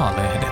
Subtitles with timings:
[0.00, 0.48] Maalehdet.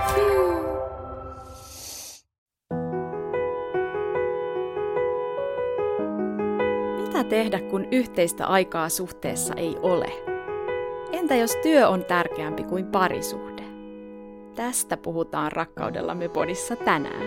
[7.01, 10.13] Mitä tehdä, kun yhteistä aikaa suhteessa ei ole?
[11.13, 13.63] Entä jos työ on tärkeämpi kuin parisuhde?
[14.55, 17.27] Tästä puhutaan rakkaudellamme podissa tänään.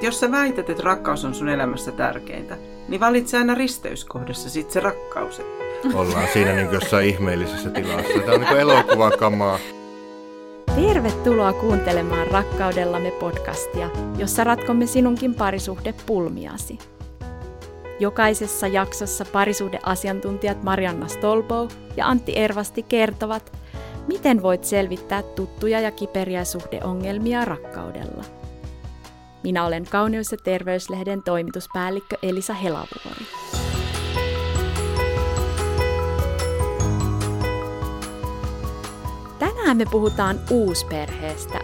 [0.00, 2.56] Jos sä väität, että rakkaus on sun elämässä tärkeintä,
[2.88, 5.42] niin valitse aina risteyskohdassa sit se rakkaus.
[5.94, 8.18] Ollaan siinä niin jossain ihmeellisessä tilassa.
[8.18, 9.58] Tämä on niin elokuvan kamaa.
[10.74, 16.78] Tervetuloa kuuntelemaan Rakkaudellamme podcastia, jossa ratkomme sinunkin parisuhde pulmiasi.
[18.00, 23.58] Jokaisessa jaksossa parisuhdeasiantuntijat Marianna Stolbow ja Antti Ervasti kertovat,
[24.06, 28.24] miten voit selvittää tuttuja ja kiperiä suhdeongelmia rakkaudella.
[29.42, 33.26] Minä olen Kauneus- ja terveyslehden toimituspäällikkö Elisa Helavuori.
[39.64, 41.60] Tänään me puhutaan uusperheestä,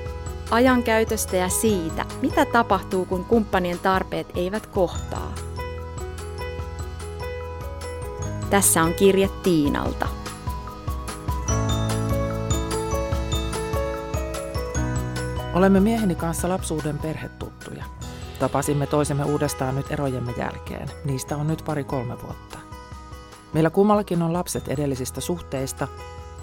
[0.50, 5.34] ajankäytöstä ja siitä, mitä tapahtuu, kun kumppanien tarpeet eivät kohtaa.
[8.50, 10.08] Tässä on kirje Tiinalta.
[15.54, 17.84] Olemme mieheni kanssa lapsuuden perhetuttuja.
[18.38, 20.88] Tapasimme toisemme uudestaan nyt erojemme jälkeen.
[21.04, 22.58] Niistä on nyt pari-kolme vuotta.
[23.52, 25.88] Meillä kummallakin on lapset edellisistä suhteista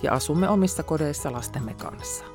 [0.04, 2.26] ja asumme omissa kodeissa lastemme kanssa.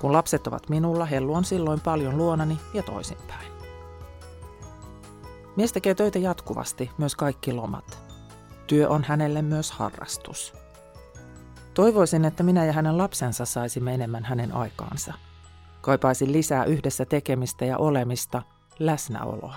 [0.00, 3.52] Kun lapset ovat minulla, Hellu on silloin paljon luonani ja toisinpäin.
[5.56, 7.98] Mies tekee töitä jatkuvasti, myös kaikki lomat.
[8.66, 10.54] Työ on hänelle myös harrastus.
[11.74, 15.14] Toivoisin, että minä ja hänen lapsensa saisimme enemmän hänen aikaansa.
[15.80, 18.42] Kaipaisin lisää yhdessä tekemistä ja olemista,
[18.78, 19.54] läsnäoloa.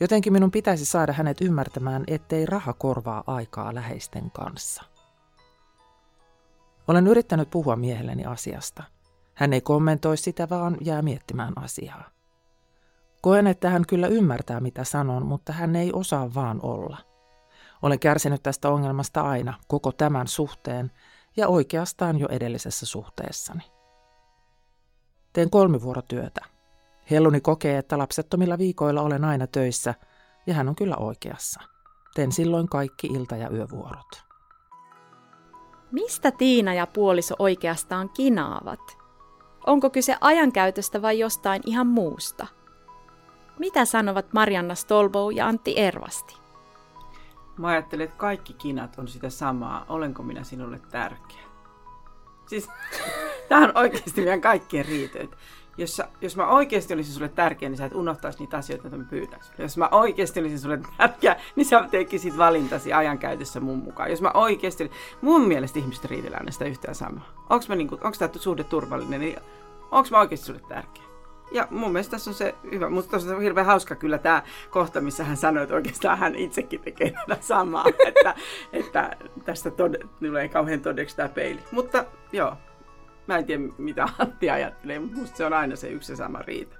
[0.00, 4.89] Jotenkin minun pitäisi saada hänet ymmärtämään, ettei raha korvaa aikaa läheisten kanssa.
[6.90, 8.82] Olen yrittänyt puhua miehelleni asiasta.
[9.34, 12.10] Hän ei kommentoi sitä, vaan jää miettimään asiaa.
[13.20, 16.98] Koen, että hän kyllä ymmärtää, mitä sanon, mutta hän ei osaa vaan olla.
[17.82, 20.92] Olen kärsinyt tästä ongelmasta aina, koko tämän suhteen
[21.36, 23.62] ja oikeastaan jo edellisessä suhteessani.
[25.32, 26.40] Teen kolmivuorotyötä.
[27.10, 29.94] Helluni kokee, että lapsettomilla viikoilla olen aina töissä,
[30.46, 31.60] ja hän on kyllä oikeassa.
[32.14, 34.29] Teen silloin kaikki ilta- ja yövuorot.
[35.92, 38.98] Mistä Tiina ja puoliso oikeastaan kinaavat?
[39.66, 42.46] Onko kyse ajankäytöstä vai jostain ihan muusta?
[43.58, 46.36] Mitä sanovat Marianna Stolbow ja Antti Ervasti?
[47.58, 49.84] Mä ajattelen, että kaikki kinat on sitä samaa.
[49.88, 51.44] Olenko minä sinulle tärkeä?
[52.46, 52.68] Siis,
[53.48, 55.28] tämä on oikeasti meidän kaikkien riitoja.
[55.78, 58.96] Jos, sä, jos mä oikeasti olisin sulle tärkeä, niin sä et unohtaisi niitä asioita, joita
[58.96, 59.62] mä pyydän sulle.
[59.62, 64.10] Jos mä oikeasti olisin sulle tärkeä, niin sä tekisit valintasi ajankäytössä mun mukaan.
[64.10, 64.90] Jos mä oikeasti...
[65.20, 67.28] Mun mielestä ihmiset riitellään näistä yhtään samaa.
[67.50, 69.36] Onko niinku, tämä suhde turvallinen, niin
[69.90, 71.10] onko mä oikeasti sulle tärkeä?
[71.52, 75.00] Ja mun mielestä tässä on se hyvä, mutta tuossa on hirveän hauska kyllä tämä kohta,
[75.00, 78.34] missä hän sanoi, että oikeastaan hän itsekin tekee tätä samaa, että,
[78.72, 81.60] että tästä tod- tulee kauhean todeksi tämä peili.
[81.72, 82.56] Mutta joo,
[83.34, 86.38] mä en tiedä mitä Antti ajattelee, mutta musta se on aina se yksi ja sama
[86.38, 86.76] riita.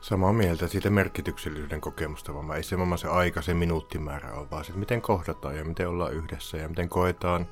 [0.00, 4.72] Samaa mieltä siitä merkityksellisyyden kokemusta, vaan ei se se aika, se minuuttimäärä ole, vaan se,
[4.72, 7.46] miten kohdataan ja miten ollaan yhdessä ja miten koetaan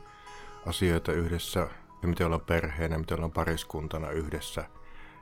[0.67, 1.69] asioita yhdessä
[2.03, 4.65] ja miten ollaan perheenä, miten ollaan pariskuntana yhdessä–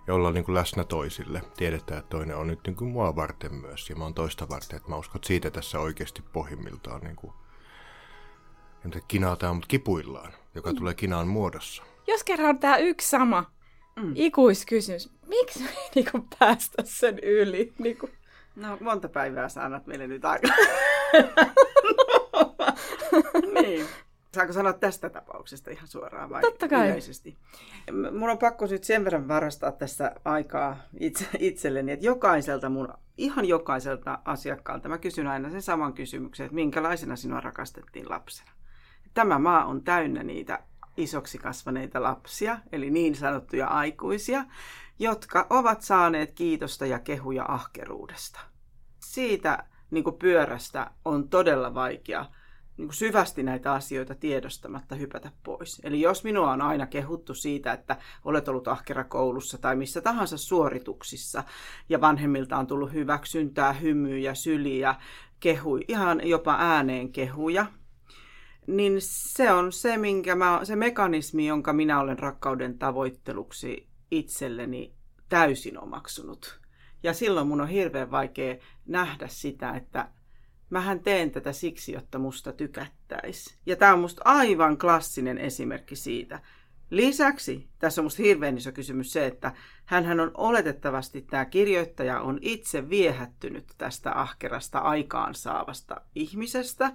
[0.07, 1.43] ja olla niin kuin läsnä toisille.
[1.57, 4.77] Tiedetään, että toinen on nyt niin kuin mua varten myös ja mä oon toista varten.
[4.77, 7.33] Että mä uskon, että siitä tässä oikeasti pohjimmiltaan niin kuin,
[8.85, 10.77] en kinataan, mutta kipuillaan, joka mm.
[10.77, 11.83] tulee kinaan muodossa.
[12.07, 13.53] Jos kerran on tämä yksi sama
[13.97, 14.13] mm.
[14.15, 17.73] ikuiskysymys, miksi me ei niin päästä sen yli?
[17.79, 18.13] Niin kuin...
[18.57, 20.57] No monta päivää sä annat meille nyt aikaa.
[23.63, 23.87] niin.
[24.35, 26.89] Saanko sanoa tästä tapauksesta ihan suoraan vai Totta kai.
[26.89, 27.37] yleisesti?
[28.19, 32.89] Mun on pakko nyt sen verran varastaa tässä aikaa itse, itselleni, että jokaiselta mun,
[33.19, 38.51] ihan jokaiselta asiakkaalta mä kysyn aina sen saman kysymyksen, että minkälaisena sinua rakastettiin lapsena.
[39.15, 40.59] Tämä maa on täynnä niitä
[40.97, 44.45] isoksi kasvaneita lapsia, eli niin sanottuja aikuisia,
[44.99, 48.41] jotka ovat saaneet kiitosta ja kehuja ahkeruudesta.
[49.01, 52.27] Siitä niin pyörästä on todella vaikea
[52.77, 55.81] niin kuin syvästi näitä asioita tiedostamatta hypätä pois.
[55.85, 60.37] Eli jos minua on aina kehuttu siitä, että olet ollut ahkera koulussa tai missä tahansa
[60.37, 61.45] suorituksissa
[61.89, 64.95] ja vanhemmilta on tullut hyväksyntää, hymyjä, syliä,
[65.41, 67.67] kehui, ihan jopa ääneen kehuja,
[68.67, 74.95] niin se on se, minkä mä, se mekanismi, jonka minä olen rakkauden tavoitteluksi itselleni
[75.29, 76.61] täysin omaksunut.
[77.03, 78.57] Ja silloin mun on hirveän vaikea
[78.87, 80.09] nähdä sitä, että
[80.71, 83.59] mähän teen tätä siksi, jotta musta tykättäisi.
[83.67, 86.41] Ja tämä on musta aivan klassinen esimerkki siitä,
[86.93, 89.53] Lisäksi tässä on minusta hirveän iso kysymys se, että
[89.85, 96.93] hän on oletettavasti, tämä kirjoittaja on itse viehättynyt tästä ahkerasta aikaansaavasta ihmisestä.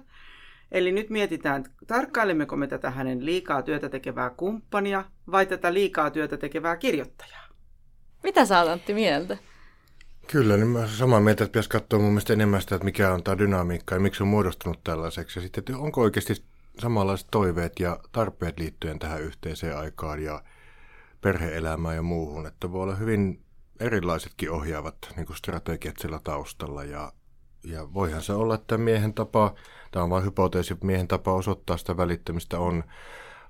[0.72, 6.36] Eli nyt mietitään, tarkkailemmeko me tätä hänen liikaa työtä tekevää kumppania vai tätä liikaa työtä
[6.36, 7.48] tekevää kirjoittajaa?
[8.22, 9.36] Mitä sä oot Antti mieltä?
[10.26, 13.22] Kyllä, niin mä samaa mieltä, että pitäisi katsoa mun mielestä enemmän sitä, että mikä on
[13.22, 15.38] tämä dynamiikka ja miksi on muodostunut tällaiseksi.
[15.38, 16.34] Ja sitten, että onko oikeasti
[16.78, 20.42] samanlaiset toiveet ja tarpeet liittyen tähän yhteiseen aikaan ja
[21.20, 22.46] perheelämään ja muuhun.
[22.46, 23.42] Että voi olla hyvin
[23.80, 27.12] erilaisetkin ohjaavat niin strategiat sillä taustalla ja,
[27.64, 29.54] ja voihan se olla, että miehen tapa,
[29.90, 32.84] tämä on vain hypoteesi, miehen tapa osoittaa sitä välittämistä on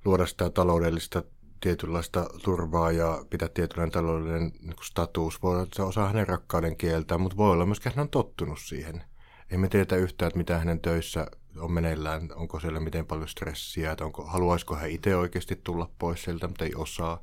[0.05, 1.22] luoda sitä taloudellista
[1.60, 5.43] tietynlaista turvaa ja pitää tietynlainen taloudellinen niin status.
[5.43, 8.10] Voi olla, että se osaa hänen rakkauden kieltä, mutta voi olla myöskin, että hän on
[8.10, 9.02] tottunut siihen.
[9.50, 11.26] Ei me tiedä yhtään, että mitä hänen töissä
[11.58, 16.25] on meneillään, onko siellä miten paljon stressiä, että onko, haluaisiko hän itse oikeasti tulla pois
[16.25, 17.22] sieltä, mutta ei osaa.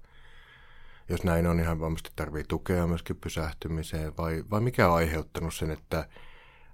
[1.10, 5.54] Jos näin on, niin hän varmasti tarvitsee tukea myöskin pysähtymiseen, vai, vai mikä on aiheuttanut
[5.54, 6.10] sen, että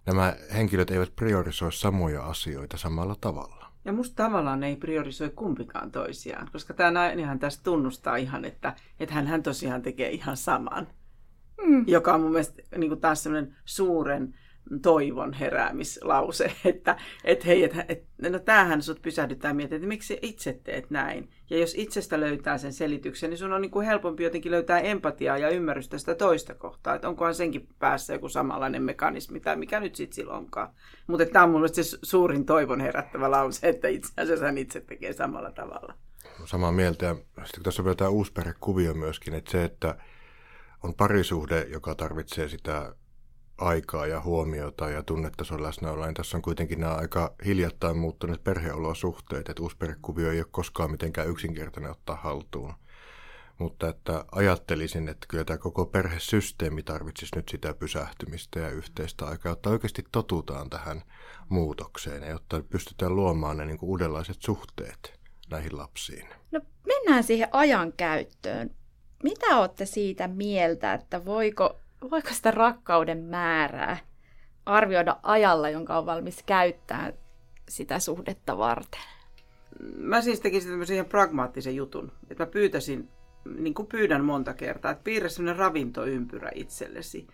[0.06, 3.72] nämä henkilöt eivät priorisoi samoja asioita samalla tavalla?
[3.86, 9.16] Ja musta tavallaan ei priorisoi kumpikaan toisiaan, koska tämä nainenhan tässä tunnustaa ihan, että, että
[9.16, 10.88] hän, hän tosiaan tekee ihan saman.
[11.62, 11.84] Mm.
[11.88, 14.36] Joka on mun mielestä niin kuin taas semmoinen suuren
[14.82, 20.60] toivon heräämislause, että et hei, et, et, no tämähän sut pysähdyttää miettiä, että miksi itse
[20.64, 21.30] teet näin.
[21.50, 25.38] Ja jos itsestä löytää sen selityksen, niin sun on niin kuin helpompi jotenkin löytää empatiaa
[25.38, 26.96] ja ymmärrystä sitä toista kohtaa.
[26.96, 30.70] Että onkohan senkin päässä joku samanlainen mekanismi tai mikä nyt sitten silloin onkaan.
[31.08, 35.14] Mutta tämä on mun se suurin toivon herättävä lause, että itse asiassa hän itse tekee
[35.14, 35.94] samalla tavalla.
[36.46, 37.06] Samaa mieltä.
[37.06, 39.96] Ja sitten tässä on tämä uusperhekuvio myöskin, että se, että
[40.84, 42.96] on parisuhde, joka tarvitsee sitä
[43.62, 49.50] aikaa ja huomiota ja tunnetason läsnäoloa, niin tässä on kuitenkin nämä aika hiljattain muuttuneet perheolosuhteet,
[49.50, 52.74] että uusi perhekuvio ei ole koskaan mitenkään yksinkertainen ottaa haltuun.
[53.58, 59.52] Mutta että ajattelisin, että kyllä tämä koko perhesysteemi tarvitsisi nyt sitä pysähtymistä ja yhteistä aikaa,
[59.52, 61.02] jotta oikeasti totutaan tähän
[61.50, 65.20] muutokseen ja jotta pystytään luomaan ne niin kuin uudenlaiset suhteet
[65.50, 66.28] näihin lapsiin.
[66.52, 68.70] No mennään siihen ajan käyttöön.
[69.24, 73.98] Mitä olette siitä mieltä, että voiko voiko sitä rakkauden määrää
[74.66, 77.14] arvioida ajalla, jonka on valmis käyttää
[77.70, 79.02] sitä suhdetta varten?
[79.98, 83.10] Mä siis tekisin tämmöisen ihan pragmaattisen jutun, että mä pyytäisin,
[83.60, 87.28] niin kuin pyydän monta kertaa, että piirrä semmoinen ravintoympyrä itsellesi.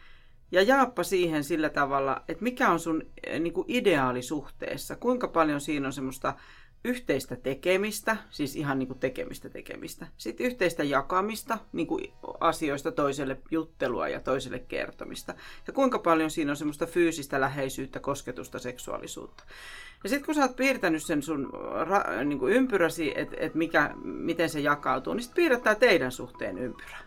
[0.51, 5.61] Ja jaappa siihen sillä tavalla, että mikä on sun eh, niin kuin ideaalisuhteessa, kuinka paljon
[5.61, 6.33] siinä on semmoista
[6.83, 10.07] yhteistä tekemistä, siis ihan niin kuin tekemistä tekemistä.
[10.17, 15.33] Sitten yhteistä jakamista, niin kuin asioista toiselle juttelua ja toiselle kertomista.
[15.67, 19.43] Ja kuinka paljon siinä on semmoista fyysistä läheisyyttä, kosketusta, seksuaalisuutta.
[20.03, 21.49] Ja sitten kun sä oot piirtänyt sen sun
[21.87, 26.57] ra, niin kuin ympyräsi, että et mikä, miten se jakautuu, niin sitten piirrät teidän suhteen
[26.57, 26.97] ympyrä.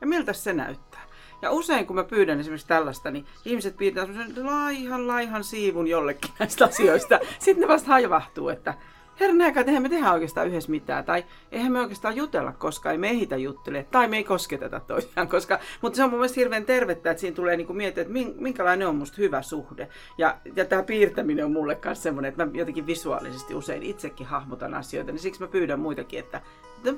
[0.00, 1.10] Ja miltä se näyttää?
[1.42, 6.30] Ja usein kun mä pyydän esimerkiksi tällaista, niin ihmiset piirtää semmoisen laihan, laihan siivun jollekin
[6.38, 7.20] näistä asioista.
[7.38, 8.74] Sitten ne vasta hajavahtuu, että
[9.20, 12.98] herran aikaa, eihän me tehdä oikeastaan yhdessä mitään, tai eihän me oikeastaan jutella, koska ei
[12.98, 16.64] me ehitä juttele, tai me ei kosketeta toisiaan, koska, mutta se on mun mielestä hirveän
[16.64, 19.88] tervettä, että siinä tulee niinku miettiä, että minkälainen on musta hyvä suhde.
[20.18, 24.74] Ja, ja tämä piirtäminen on mulle myös semmoinen, että mä jotenkin visuaalisesti usein itsekin hahmotan
[24.74, 26.40] asioita, niin siksi mä pyydän muitakin, että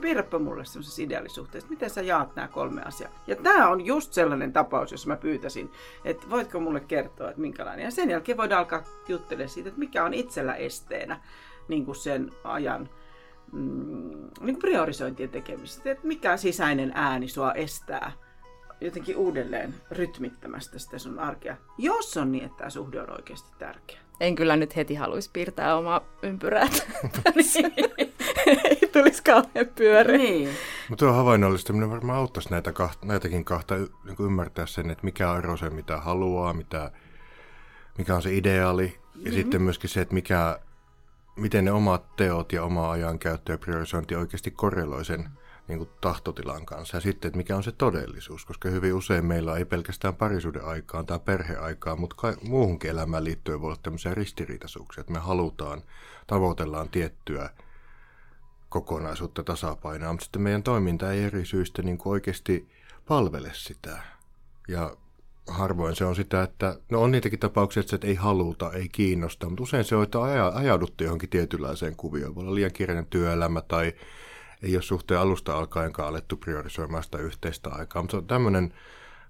[0.00, 3.10] piirräpä mulle semmoisessa ideaalisuhteessa, miten sä jaat nämä kolme asiaa.
[3.26, 5.72] Ja tämä on just sellainen tapaus, jos mä pyytäisin,
[6.04, 7.84] että voitko mulle kertoa, että minkälainen.
[7.84, 11.20] Ja sen jälkeen voidaan alkaa juttelemaan siitä, että mikä on itsellä esteenä
[11.68, 12.88] niin kuin sen ajan
[13.52, 13.60] mm,
[14.40, 15.90] niin kuin priorisointien tekemistä.
[15.90, 18.12] Että mikä sisäinen ääni sua estää
[18.84, 23.98] jotenkin uudelleen rytmittämästä sitä sun arkea, jos on niin, että tämä suhde on oikeasti tärkeä.
[24.20, 26.68] En kyllä nyt heti haluaisi piirtää omaa ympyrää.
[28.46, 30.18] Ei tulisi kauhean pyöriä.
[30.18, 30.48] Niin.
[30.88, 35.38] Mutta tuo havainnollistaminen varmaan auttaisi näitä kahta, näitäkin kahta niin ymmärtää sen, että mikä on
[35.38, 36.90] ero se, mitä haluaa, mitä,
[37.98, 38.84] mikä on se ideaali.
[38.84, 39.32] Ja mm-hmm.
[39.32, 40.58] sitten myöskin se, että mikä
[41.36, 45.28] miten ne omat teot ja oma ajankäyttö ja priorisointi oikeasti korreloi sen
[45.68, 46.96] niin kuin tahtotilan kanssa.
[46.96, 51.06] Ja sitten, että mikä on se todellisuus, koska hyvin usein meillä ei pelkästään parisuuden aikaan
[51.06, 55.82] tai perheaikaan, mutta ka- muuhunkin elämään liittyen voi olla tämmöisiä ristiriitaisuuksia, että me halutaan,
[56.26, 57.50] tavoitellaan tiettyä
[58.68, 62.68] kokonaisuutta tasapainoa, mutta sitten meidän toiminta ei eri syistä niin kuin oikeasti
[63.08, 64.02] palvele sitä.
[64.68, 64.96] Ja
[65.46, 69.48] harvoin se on sitä, että no on niitäkin tapauksia, että se ei haluta, ei kiinnosta,
[69.48, 70.22] mutta usein se on, että
[70.54, 72.34] ajaudutte johonkin tietynlaiseen kuvioon.
[72.34, 73.92] Voi olla liian kiireinen työelämä tai
[74.62, 78.02] ei ole suhteen alusta alkaenkaan alettu priorisoimaan sitä yhteistä aikaa.
[78.02, 78.74] Mutta tämmöinen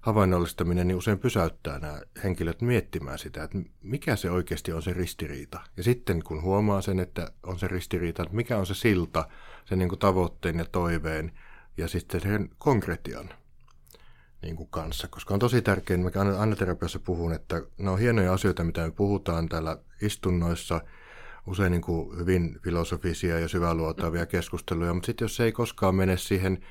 [0.01, 5.59] havainnollistaminen niin usein pysäyttää nämä henkilöt miettimään sitä, että mikä se oikeasti on se ristiriita.
[5.77, 9.27] Ja sitten kun huomaa sen, että on se ristiriita, että mikä on se silta
[9.65, 11.31] sen niin kuin tavoitteen ja toiveen
[11.77, 13.29] ja sitten sen konkretian
[14.43, 15.07] niin kuin kanssa.
[15.07, 18.81] Koska on tosi tärkeää, niin mä aina terapiassa puhun, että ne on hienoja asioita, mitä
[18.81, 20.81] me puhutaan täällä istunnoissa,
[21.47, 26.17] usein niin kuin hyvin filosofisia ja syväluotavia keskusteluja, mutta sitten jos se ei koskaan mene
[26.17, 26.65] siihen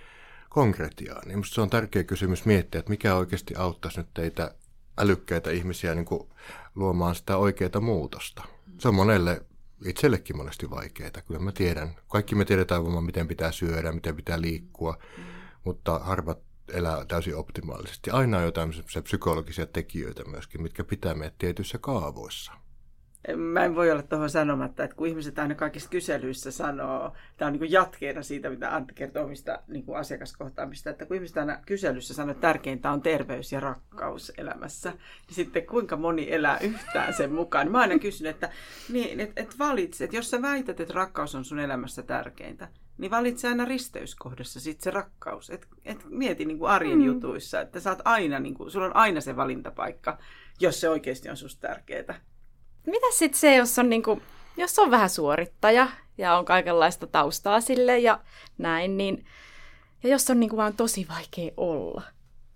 [0.49, 1.29] konkretiaan.
[1.29, 4.55] Niin se on tärkeä kysymys miettiä, että mikä oikeasti auttaisi nyt teitä
[4.99, 6.29] älykkäitä ihmisiä niin kuin
[6.75, 8.43] luomaan sitä oikeaa muutosta.
[8.79, 9.43] Se on monelle,
[9.87, 11.97] itsellekin monesti vaikeaa, kyllä mä tiedän.
[12.09, 14.99] Kaikki me tiedetään miten pitää syödä, miten pitää liikkua,
[15.65, 16.39] mutta harvat
[16.69, 18.11] elää täysin optimaalisesti.
[18.11, 22.53] Aina on jotain psykologisia tekijöitä myöskin, mitkä pitää meidät tietyissä kaavoissa
[23.37, 27.59] mä en voi olla tuohon sanomatta, että kun ihmiset aina kaikissa kyselyissä sanoo, tämä on
[27.59, 32.15] niin jatkeena siitä, mitä Antti kertoo omista niin kuin asiakaskohtaamista, että kun ihmiset aina kyselyssä
[32.15, 37.33] sanoo, että tärkeintä on terveys ja rakkaus elämässä, niin sitten kuinka moni elää yhtään sen
[37.33, 37.71] mukaan.
[37.71, 38.51] Mä aina kysyn, että,
[38.89, 43.11] niin, että, että valitse, että jos sä väität, että rakkaus on sun elämässä tärkeintä, niin
[43.11, 45.51] valitse aina risteyskohdassa sitten se rakkaus.
[45.51, 47.05] Et, et mieti niin kuin arjen mm.
[47.05, 50.19] jutuissa, että sä oot aina, niin kuin, sulla on aina se valintapaikka,
[50.61, 52.21] jos se oikeasti on susta tärkeää
[52.87, 54.23] mitä sitten se, jos on, niinku,
[54.57, 58.21] jos on vähän suorittaja ja on kaikenlaista taustaa sille ja
[58.59, 59.25] näin, niin
[60.03, 62.03] ja jos on niinku vaan tosi vaikea olla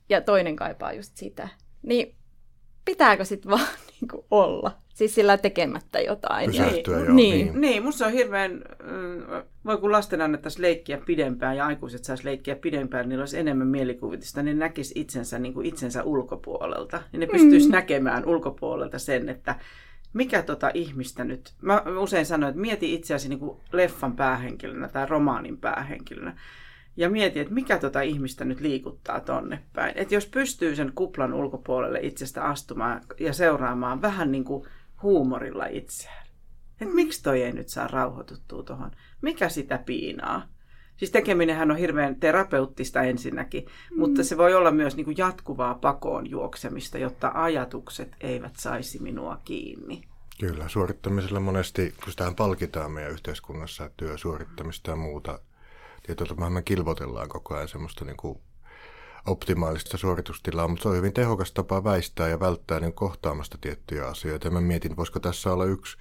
[0.09, 1.49] ja toinen kaipaa just sitä,
[1.83, 2.14] niin
[2.85, 3.66] pitääkö sitten vaan
[4.00, 4.71] niinku olla?
[4.95, 6.50] Siis sillä tekemättä jotain.
[6.50, 7.14] Pysähtyä, ja, joo.
[7.14, 7.47] Niin.
[7.47, 8.64] niin, niin musta on hirveän,
[9.64, 13.66] voi kun lasten annettaisiin leikkiä pidempään ja aikuiset saisi leikkiä pidempään, niin niillä olisi enemmän
[13.66, 17.02] mielikuvitusta, ne näkisi itsensä niin kuin itsensä ulkopuolelta.
[17.12, 17.73] Niin ne pystyisi mm.
[17.73, 19.54] näkemään ulkopuolelta sen, että
[20.17, 25.07] mikä tota ihmistä nyt, mä usein sanoin, että mieti itseäsi niin kuin leffan päähenkilönä tai
[25.07, 26.37] romaanin päähenkilönä.
[26.97, 29.93] Ja mieti, että mikä tota ihmistä nyt liikuttaa tonne päin.
[29.97, 34.69] Että jos pystyy sen kuplan ulkopuolelle itsestä astumaan ja seuraamaan vähän niin kuin
[35.03, 36.27] huumorilla itseään.
[36.81, 38.91] Että miksi toi ei nyt saa rauhoituttua tuohon?
[39.23, 40.49] Mikä sitä piinaa?
[40.97, 44.00] Siis tekeminenhän on hirveän terapeuttista ensinnäkin, mm.
[44.00, 49.41] mutta se voi olla myös niin kuin jatkuvaa pakoon juoksemista, jotta ajatukset eivät saisi minua
[49.45, 50.03] kiinni.
[50.41, 55.38] Kyllä, suorittamisella monesti, kun sitä palkitaan meidän yhteiskunnassa, työsuorittamista ja muuta,
[56.03, 58.38] tietyllä tavalla me kilvotellaan koko ajan semmoista niin kuin
[59.26, 64.47] optimaalista suoritustilaa, mutta se on hyvin tehokas tapa väistää ja välttää niin kohtaamasta tiettyjä asioita.
[64.47, 65.97] Ja mä mietin, voisiko tässä olla yksi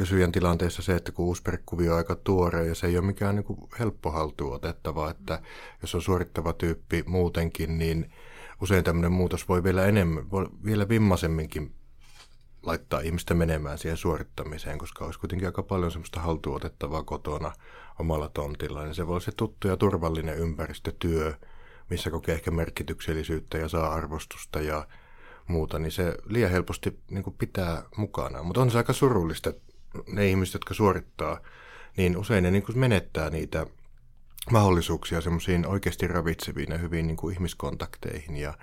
[0.00, 3.68] kysyjän tilanteessa se, että kun uusperkkuvio on aika tuore ja se ei ole mikään niin
[3.78, 5.42] helppo haltuun otettava, että
[5.82, 8.12] jos on suorittava tyyppi muutenkin, niin
[8.62, 11.74] usein tämmöinen muutos voi vielä enemmän, voi vielä vimmasemminkin
[12.62, 17.52] laittaa ihmistä menemään siihen suorittamiseen, koska olisi kuitenkin aika paljon semmoista haltuun otettavaa kotona
[17.98, 21.34] omalla tontilla, niin se voi olla se tuttu ja turvallinen ympäristötyö,
[21.90, 24.86] missä kokee ehkä merkityksellisyyttä ja saa arvostusta ja
[25.48, 28.42] muuta, niin se liian helposti niin pitää mukana.
[28.42, 29.52] Mutta on se aika surullista,
[30.06, 31.40] ne ihmiset, jotka suorittaa,
[31.96, 33.66] niin usein ne niin kuin menettää niitä
[34.50, 38.36] mahdollisuuksia semmoisiin oikeasti ravitseviin ja hyvin niin kuin ihmiskontakteihin.
[38.36, 38.54] Ja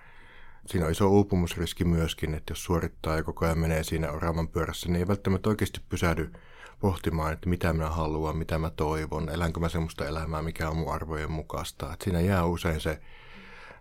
[0.65, 4.89] siinä on iso uupumusriski myöskin, että jos suorittaa ja koko ajan menee siinä oravan pyörässä,
[4.89, 6.31] niin ei välttämättä oikeasti pysähdy
[6.79, 10.93] pohtimaan, että mitä minä haluan, mitä mä toivon, elänkö mä semmoista elämää, mikä on mun
[10.93, 11.93] arvojen mukaista.
[11.93, 13.01] Että siinä jää usein se,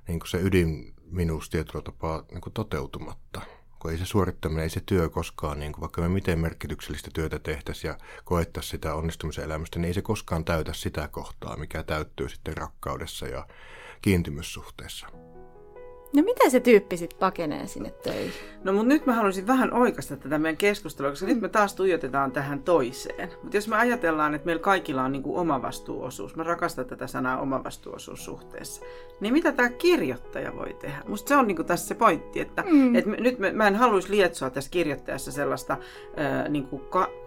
[0.08, 3.40] niin kuin se ydin minusta tietyllä tapaa niin kuin toteutumatta
[3.78, 7.38] kun ei se suorittaminen, ei se työ koskaan, niin kuin vaikka me miten merkityksellistä työtä
[7.38, 12.28] tehtäisiin ja koettaisiin sitä onnistumisen elämästä, niin ei se koskaan täytä sitä kohtaa, mikä täyttyy
[12.28, 13.46] sitten rakkaudessa ja
[14.02, 15.06] kiintymyssuhteessa.
[16.16, 18.32] No miten se tyyppi sitten pakenee sinne töihin?
[18.64, 21.32] No mutta nyt mä haluaisin vähän oikasta tätä meidän keskustelua, koska mm.
[21.32, 23.30] nyt me taas tuijotetaan tähän toiseen.
[23.42, 27.40] Mutta jos me ajatellaan, että meillä kaikilla on niinku oma vastuuosuus, mä rakastan tätä sanaa
[27.40, 28.82] oma vastuuosuus suhteessa,
[29.20, 31.02] niin mitä tämä kirjoittaja voi tehdä?
[31.08, 32.94] Musta se on niinku tässä se pointti, että mm.
[32.94, 35.76] et me, nyt me, mä en haluaisi lietsoa tässä kirjoittajassa sellaista,
[36.16, 36.82] ää, niinku,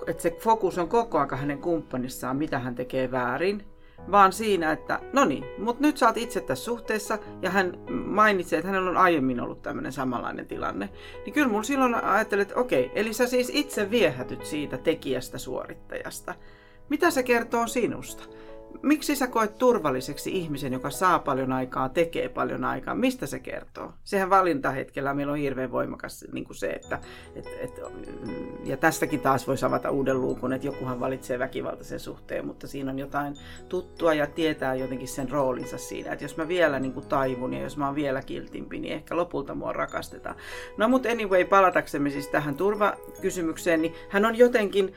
[0.07, 3.65] että se fokus on koko ajan hänen kumppanissaan, mitä hän tekee väärin,
[4.11, 8.55] vaan siinä, että no niin, mutta nyt sä oot itse tässä suhteessa, ja hän mainitsi,
[8.55, 10.89] että hänellä on aiemmin ollut tämmöinen samanlainen tilanne,
[11.25, 16.35] niin kyllä mulla silloin ajattelee, että okei, eli sä siis itse viehätyt siitä tekijästä suorittajasta.
[16.89, 18.23] Mitä se kertoo sinusta?
[18.81, 22.95] Miksi sä koet turvalliseksi ihmisen, joka saa paljon aikaa, tekee paljon aikaa?
[22.95, 23.93] Mistä se kertoo?
[24.03, 26.99] Sehän valintahetkellä meillä on hirveän voimakas niin kuin se, että
[27.35, 27.81] et, et,
[28.63, 32.99] ja tästäkin taas voisi avata uuden luukun, että jokuhan valitsee väkivaltaisen suhteen, mutta siinä on
[32.99, 33.35] jotain
[33.69, 37.61] tuttua ja tietää jotenkin sen roolinsa siinä, että jos mä vielä niin kuin taivun ja
[37.61, 40.35] jos mä oon vielä kiltimpi, niin ehkä lopulta mua rakastetaan.
[40.77, 44.93] No mutta anyway, palataksemme siis tähän turvakysymykseen, niin hän on jotenkin Mm,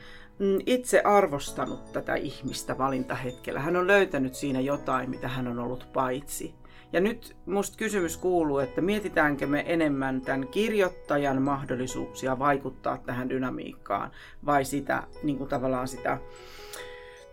[0.65, 3.59] itse arvostanut tätä ihmistä valintahetkellä.
[3.59, 6.55] Hän on löytänyt siinä jotain, mitä hän on ollut paitsi.
[6.93, 14.11] Ja nyt musta kysymys kuuluu, että mietitäänkö me enemmän tämän kirjoittajan mahdollisuuksia vaikuttaa tähän dynamiikkaan
[14.45, 16.17] vai sitä niin kuin tavallaan sitä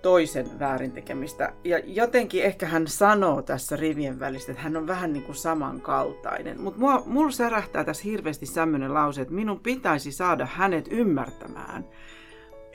[0.02, 1.52] toisen väärintekemistä.
[1.64, 6.60] Ja jotenkin ehkä hän sanoo tässä rivien välistä, että hän on vähän niin kuin samankaltainen.
[6.60, 11.84] Mutta mulla särähtää tässä hirveästi tämmöinen lause, että minun pitäisi saada hänet ymmärtämään.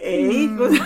[0.06, 0.58] Ei, mm.
[0.58, 0.86] kun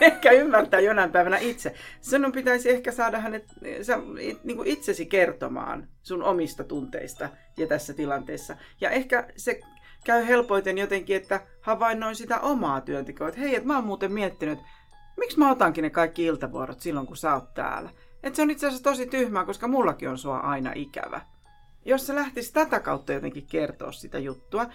[0.00, 1.74] ehkä ymmärtää jonain päivänä itse.
[2.00, 3.44] Sinun pitäisi ehkä saada hänet
[3.82, 3.98] sä,
[4.44, 8.56] niin kuin itsesi kertomaan sun omista tunteista ja tässä tilanteessa.
[8.80, 9.60] Ja ehkä se
[10.04, 13.28] käy helpoiten jotenkin, että havainnoin sitä omaa työntekoa.
[13.28, 14.58] Että hei, että mä oon muuten miettinyt,
[15.16, 17.90] miksi mä otankin ne kaikki iltavuorot silloin, kun sä oot täällä?
[18.22, 21.20] Et se on itse asiassa tosi tyhmää, koska mullakin on sua aina ikävä.
[21.84, 24.66] Jos se lähtisi tätä kautta jotenkin kertoa sitä juttua,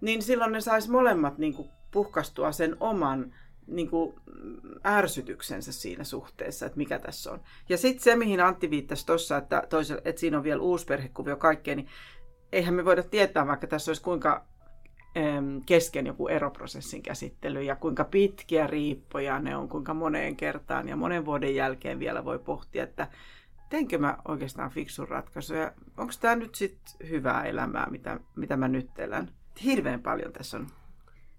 [0.00, 3.34] niin silloin ne sais molemmat niin kuin, puhkastua sen oman
[3.66, 4.14] niin kuin,
[4.84, 7.40] ärsytyksensä siinä suhteessa, että mikä tässä on.
[7.68, 9.62] Ja sitten se, mihin Antti viittasi tuossa, että,
[10.04, 11.88] että siinä on vielä uusperhekuvio kaikkea, niin
[12.52, 14.46] eihän me voida tietää, vaikka tässä olisi kuinka
[15.66, 21.24] kesken joku eroprosessin käsittely ja kuinka pitkiä riippoja ne on, kuinka moneen kertaan ja monen
[21.24, 23.08] vuoden jälkeen vielä voi pohtia, että
[23.68, 28.68] teinkö mä oikeastaan fiksun ratkaisun ja onko tämä nyt sitten hyvää elämää, mitä, mitä mä
[28.68, 29.30] nyt elän.
[29.64, 30.66] Hirveän paljon tässä on.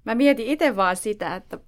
[0.07, 1.59] Mä mietin itse vaan sitä, että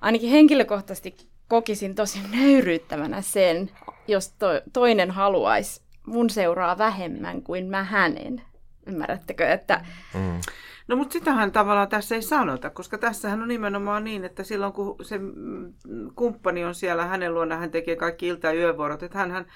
[0.00, 1.16] ainakin henkilökohtaisesti
[1.48, 3.70] kokisin tosi nöyryyttävänä sen,
[4.08, 8.42] jos to, toinen haluaisi mun seuraa vähemmän kuin mä hänen.
[8.86, 9.84] Ymmärrättekö, että...
[10.14, 10.40] Mm.
[10.88, 14.96] No mutta sitähän tavallaan tässä ei sanota, koska tässähän on nimenomaan niin, että silloin kun
[15.02, 15.72] se mm,
[16.14, 19.46] kumppani on siellä hänen luona, hän tekee kaikki ilta- ja yövuorot, että hän,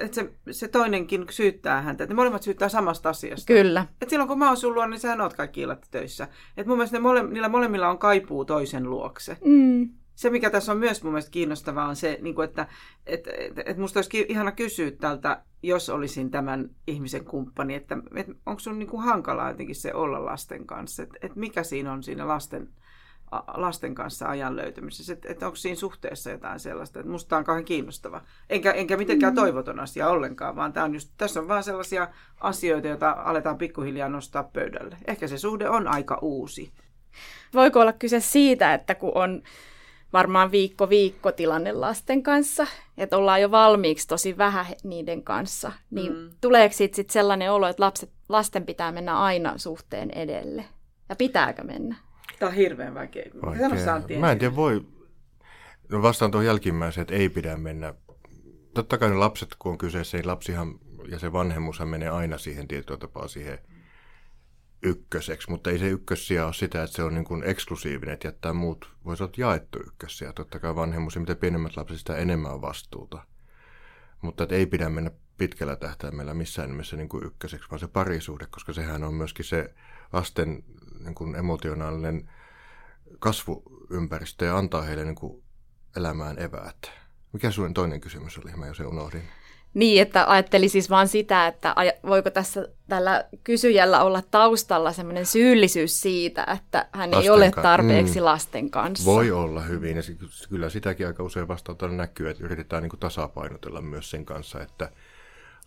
[0.00, 3.46] että se, se toinenkin syyttää häntä, että ne molemmat syyttää samasta asiasta.
[3.46, 3.86] Kyllä.
[4.00, 6.28] Et silloin kun mä oon sun luona, niin sähän oot kaikki illat töissä.
[6.56, 9.36] Et mun mielestä ne mole, niillä molemmilla on kaipuu toisen luokse.
[9.44, 12.66] Mm se, mikä tässä on myös mun mielestä kiinnostavaa, on se, niin kuin, että
[13.06, 18.26] et, et, et musta olisi ihana kysyä tältä, jos olisin tämän ihmisen kumppani, että et,
[18.46, 22.02] onko sun niin kuin hankalaa jotenkin se olla lasten kanssa, että et mikä siinä on
[22.02, 22.68] siinä lasten,
[23.54, 27.64] lasten kanssa ajan löytämisessä, että et onko siinä suhteessa jotain sellaista, että musta on kauhean
[27.64, 28.22] kiinnostava.
[28.50, 29.36] Enkä, enkä mitenkään mm.
[29.36, 32.08] toivoton asia ollenkaan, vaan tämä on just, tässä on vaan sellaisia
[32.40, 34.96] asioita, joita aletaan pikkuhiljaa nostaa pöydälle.
[35.06, 36.72] Ehkä se suhde on aika uusi.
[37.54, 39.42] Voiko olla kyse siitä, että kun on
[40.12, 42.66] varmaan viikko viikko tilanne lasten kanssa,
[42.98, 46.30] että ollaan jo valmiiksi tosi vähän niiden kanssa, niin mm.
[46.40, 50.64] tuleeko sitten sit sellainen olo, että lapset, lasten pitää mennä aina suhteen edelle?
[51.08, 51.96] Ja pitääkö mennä?
[52.42, 53.24] Tämä on hirveän vaikea.
[53.42, 54.20] vaikea.
[54.20, 54.86] Mä en tiedä, voi...
[55.88, 57.94] No vastaan tuohon jälkimmäiseen, että ei pidä mennä.
[58.74, 60.78] Totta kai ne lapset, kun on kyseessä, niin lapsihan
[61.08, 63.58] ja se vanhemmushan menee aina siihen tietyllä tapaa siihen
[64.82, 68.52] ykköseksi, mutta ei se ykkössiä ole sitä, että se on niin kuin eksklusiivinen, että jättää
[68.52, 70.32] muut, voisi olla jaettu ykkössiä.
[70.32, 73.26] Totta kai vanhemmuus ja mitä pienemmät lapset, sitä enemmän on vastuuta.
[74.22, 78.46] Mutta että ei pidä mennä pitkällä tähtäimellä missään nimessä niin kuin ykköseksi, vaan se parisuhde,
[78.50, 79.74] koska sehän on myöskin se
[80.12, 80.64] lasten
[81.04, 82.30] niin kuin emotionaalinen
[83.18, 85.42] kasvuympäristö ja antaa heille niin kuin
[85.96, 86.76] elämään eväät.
[87.32, 88.56] Mikä sun toinen kysymys oli?
[88.56, 89.22] Mä jo se unohdin.
[89.74, 91.74] Niin, että ajatteli siis vaan sitä, että
[92.06, 98.18] voiko tässä tällä kysyjällä olla taustalla semmoinen syyllisyys siitä, että hän lasten ei ole tarpeeksi
[98.18, 98.24] mm.
[98.24, 99.04] lasten kanssa.
[99.04, 100.02] Voi olla hyvin, ja
[100.48, 104.90] kyllä sitäkin aika usein vastautella näkyy, että yritetään niin kuin tasapainotella myös sen kanssa, että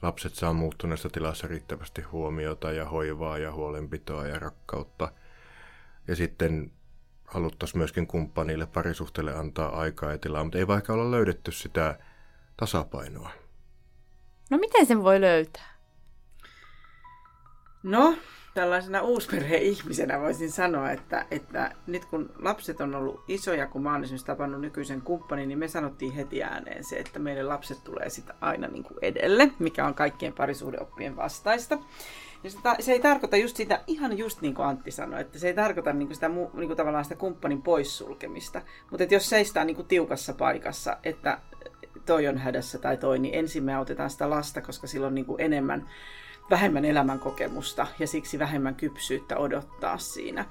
[0.01, 5.11] lapset saa muuttuneessa tilassa riittävästi huomiota ja hoivaa ja huolenpitoa ja rakkautta.
[6.07, 6.71] Ja sitten
[7.27, 11.99] haluttaisiin myöskin kumppanille, parisuhteelle antaa aikaa ja tilaa, mutta ei vaikka olla löydetty sitä
[12.57, 13.29] tasapainoa.
[14.49, 15.75] No miten sen voi löytää?
[17.83, 18.17] No,
[18.53, 24.03] tällaisena uusperhe-ihmisenä voisin sanoa, että, että nyt kun lapset on ollut isoja, kun mä oon
[24.03, 28.33] esimerkiksi tapannut nykyisen kumppanin, niin me sanottiin heti ääneen se, että meille lapset tulee sitä
[28.41, 31.79] aina niin kuin edelle, mikä on kaikkien parisuhdeoppien vastaista.
[32.45, 35.47] Ja se, se ei tarkoita just sitä, ihan just niin kuin Antti sanoi, että se
[35.47, 38.61] ei tarkoita niin kuin sitä, niin kuin tavallaan sitä kumppanin poissulkemista.
[38.91, 41.39] Mutta että jos seistään niin kuin tiukassa paikassa, että
[42.05, 45.25] toi on hädässä tai toi, niin ensin me autetaan sitä lasta, koska sillä on niin
[45.25, 45.89] kuin enemmän,
[46.49, 50.45] vähemmän elämänkokemusta ja siksi vähemmän kypsyyttä odottaa siinä.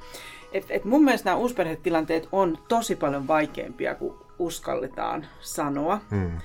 [0.52, 6.00] Et, et mun mielestä nämä uusperhetilanteet on tosi paljon vaikeampia kuin uskalletaan sanoa.
[6.10, 6.38] Hmm.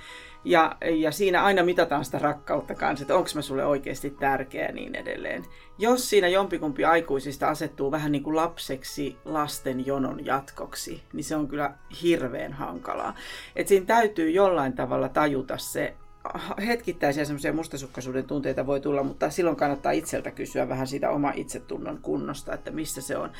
[0.43, 4.71] Ja, ja siinä aina mitataan sitä rakkautta kanssa, että onko mä sulle oikeasti tärkeä ja
[4.71, 5.45] niin edelleen.
[5.77, 11.47] Jos siinä jompikumpi aikuisista asettuu vähän niin kuin lapseksi lasten jonon jatkoksi, niin se on
[11.47, 13.15] kyllä hirveän hankalaa.
[13.55, 15.95] Et siinä täytyy jollain tavalla tajuta se
[16.67, 21.99] hetkittäisiä semmoisia mustasukkaisuuden tunteita voi tulla, mutta silloin kannattaa itseltä kysyä vähän siitä oma itsetunnon
[22.01, 23.31] kunnosta, että missä se on.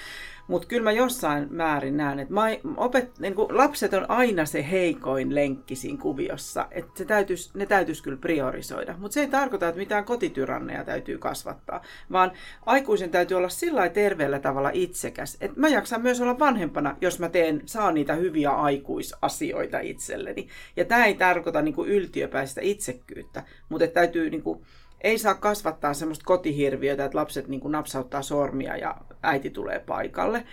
[0.50, 2.34] Mutta kyllä mä jossain määrin näen, että
[2.78, 8.04] opet, niin lapset on aina se heikoin lenkki siinä kuviossa, että se täytyis, ne täytyisi
[8.04, 8.96] kyllä priorisoida.
[8.98, 11.82] Mutta se ei tarkoita, että mitään kotityranneja täytyy kasvattaa,
[12.12, 12.32] vaan
[12.66, 17.30] aikuisen täytyy olla sillä terveellä tavalla itsekäs, että mä jaksan myös olla vanhempana, jos mä
[17.30, 20.48] teen, saan niitä hyviä aikuisasioita itselleni.
[20.76, 24.62] Ja tämä ei tarkoita niin kuin yltiöpäistä itsekkyyttä, mutta täytyy niin kuin,
[25.02, 30.46] ei saa kasvattaa semmoista kotihirviötä, että lapset niin kuin napsauttaa sormia ja äiti tulee paikalle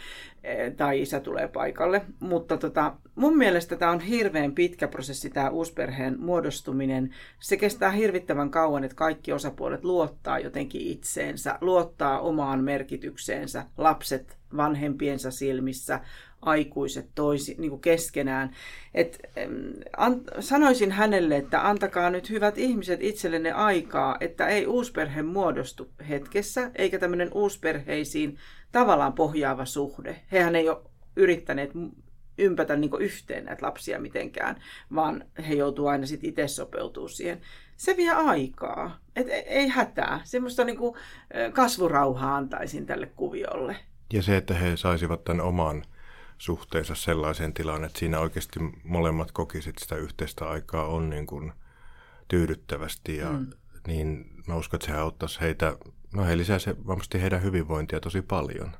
[0.42, 2.02] e, tai isä tulee paikalle.
[2.20, 7.14] Mutta tota, mun mielestä tämä on hirveän pitkä prosessi, tämä uusperheen muodostuminen.
[7.40, 15.30] Se kestää hirvittävän kauan, että kaikki osapuolet luottaa jotenkin itseensä, luottaa omaan merkitykseensä, lapset vanhempiensa
[15.30, 16.00] silmissä,
[16.42, 18.56] aikuiset toisi, niin kuin keskenään.
[18.94, 19.20] Et,
[19.96, 26.70] an, sanoisin hänelle, että antakaa nyt hyvät ihmiset itsellenne aikaa, että ei uusperhe muodostu hetkessä,
[26.74, 28.38] eikä tämmöinen uusperheisiin
[28.72, 30.20] tavallaan pohjaava suhde.
[30.32, 30.82] Hehän ei ole
[31.16, 31.70] yrittäneet
[32.38, 34.56] ympätä niin yhteen näitä lapsia mitenkään,
[34.94, 37.40] vaan he joutuu aina sitten itse sopeutumaan siihen.
[37.76, 38.98] Se vie aikaa.
[39.16, 40.20] Et ei hätää.
[40.24, 40.94] Semmoista niin kuin
[41.52, 43.76] kasvurauhaa antaisin tälle kuviolle.
[44.12, 45.84] Ja se, että he saisivat tämän oman
[46.38, 51.52] suhteensa sellaiseen tilaan, että siinä oikeasti molemmat kokisit sitä yhteistä aikaa on niin kuin
[52.28, 53.50] tyydyttävästi ja mm.
[53.86, 55.76] niin mä uskon, että se auttaisi heitä,
[56.14, 58.70] no he lisää se varmasti heidän hyvinvointia tosi paljon,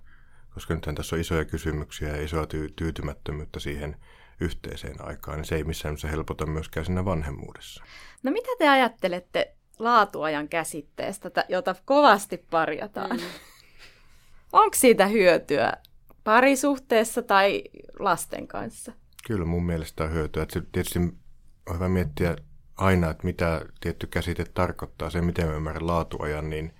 [0.54, 3.96] koska nythän tässä on isoja kysymyksiä ja isoa ty- tyytymättömyyttä siihen
[4.40, 7.84] yhteiseen aikaan, niin se ei missään nimessä helpota myöskään siinä vanhemmuudessa.
[8.22, 13.16] No mitä te ajattelette laatuajan käsitteestä, jota kovasti parjataan?
[13.16, 13.22] Mm.
[14.52, 15.72] Onko siitä hyötyä
[16.26, 17.62] parisuhteessa tai
[17.98, 18.92] lasten kanssa?
[19.26, 20.42] Kyllä mun mielestä on hyötyä.
[20.42, 22.36] Että tietysti on hyvä miettiä
[22.76, 26.74] aina, että mitä tietty käsite tarkoittaa, se miten mä ymmärrän laatuajan, niin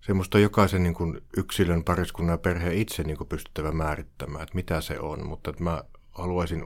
[0.00, 4.80] semmoista jokaisen niin kuin yksilön, pariskunnan ja perheen itse niin kuin pystyttävä määrittämään, että mitä
[4.80, 5.26] se on.
[5.26, 6.64] Mutta että mä haluaisin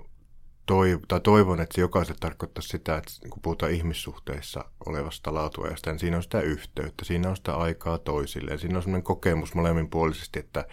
[0.73, 5.99] toiv- tai toivon, että se jokaiselle tarkoittaa sitä, että kun puhutaan ihmissuhteissa olevasta laatuajasta, niin
[5.99, 10.65] siinä on sitä yhteyttä, siinä on sitä aikaa toisilleen, siinä on semmoinen kokemus molemminpuolisesti, että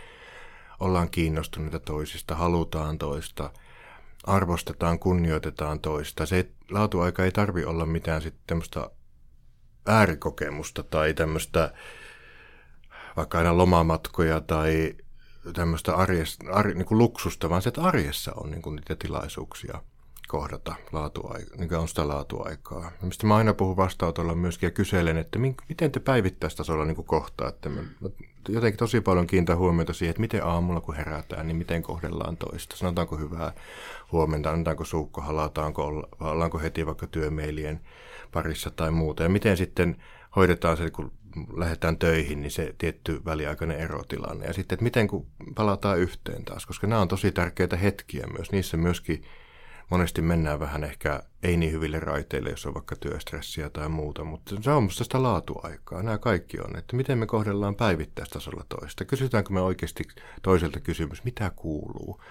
[0.80, 3.52] ollaan kiinnostuneita toisista, halutaan toista,
[4.24, 6.26] arvostetaan, kunnioitetaan toista.
[6.26, 8.90] Se laatuaika ei tarvi olla mitään sitten tämmöistä
[9.86, 11.74] äärikokemusta tai tämmöistä
[13.18, 14.96] vaikka aina lomamatkoja tai
[15.54, 19.84] tämmöistä arjesta, ar, niin kuin luksusta, vaan se, että arjessa on niin kuin niitä tilaisuuksia
[20.30, 22.92] kohdata laatuaika, niin on sitä laatuaikaa.
[23.02, 25.40] Mistä mä aina puhun vastaanotolla myöskin ja kyselen, että
[25.70, 27.70] miten te päivittäistasolla niin kohtaatte.
[27.70, 27.82] Mä
[28.50, 32.78] jotenkin tosi paljon kiinnitän huomiota siihen, että miten aamulla kun herätään, niin miten kohdellaan toista.
[32.78, 33.54] Sanotaanko hyvää
[34.12, 35.86] huomenta, annetaanko suukko, halataanko,
[36.20, 37.82] ollaanko heti vaikka työmeilien
[38.32, 39.24] parissa tai muuta.
[39.24, 39.96] Ja miten sitten
[40.36, 41.12] hoidetaan se, kun
[41.56, 44.46] lähdetään töihin, niin se tietty väliaikainen erotilanne.
[44.46, 48.52] Ja sitten, että miten kun palataan yhteen taas, koska nämä on tosi tärkeitä hetkiä myös.
[48.52, 49.24] Niissä myöskin
[49.90, 54.56] monesti mennään vähän ehkä ei niin hyville raiteille, jos on vaikka työstressiä tai muuta, mutta
[54.62, 56.04] se on musta sitä laatuaikaa.
[56.04, 59.06] Nämä kaikki on, että miten me kohdellaan päivittäistasolla toista.
[59.06, 60.04] Kysytäänkö me oikeasti
[60.42, 62.22] toiselta kysymys, mitä kuuluu?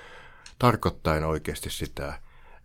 [0.58, 2.20] Tarkoittaen oikeasti sitä,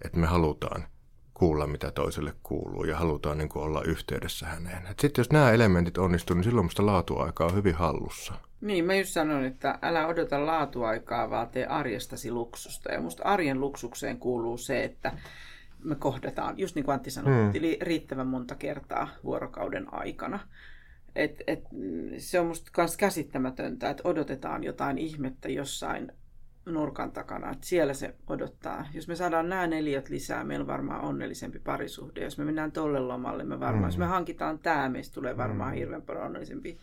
[0.06, 0.88] että me halutaan
[1.34, 4.88] kuulla, mitä toiselle kuuluu ja halutaan niin olla yhteydessä häneen.
[4.88, 8.34] Sitten jos nämä elementit onnistuu, niin silloin musta laatuaika on hyvin hallussa.
[8.64, 12.92] Niin, mä just sanoin, että älä odota laatuaikaa, vaan tee arjestasi luksusta.
[12.92, 15.12] Ja musta arjen luksukseen kuuluu se, että
[15.84, 17.52] me kohdataan, just niin kuin Antti sanoi, hmm.
[17.82, 20.40] riittävän monta kertaa vuorokauden aikana.
[21.16, 21.64] Et, et,
[22.18, 26.12] se on musta myös käsittämätöntä, että odotetaan jotain ihmettä jossain
[26.66, 28.88] nurkan takana, että siellä se odottaa.
[28.94, 32.24] Jos me saadaan nämä neljät lisää, meillä on varmaan onnellisempi parisuhde.
[32.24, 33.88] Jos me mennään tolle lomalle, me varmaan, mm.
[33.88, 35.78] jos me hankitaan tämä, meistä tulee varmaan mm.
[35.78, 36.78] hirveän paljon onnellisempi